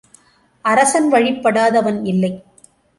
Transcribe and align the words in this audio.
அரசன் 0.65 1.11
வழிப்படாதவன் 1.11 2.05
இல்லை. 2.05 2.33